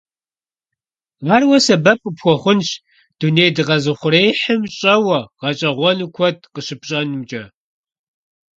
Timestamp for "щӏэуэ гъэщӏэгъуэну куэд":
4.75-6.37